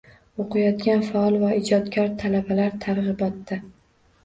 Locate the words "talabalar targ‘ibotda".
2.25-3.63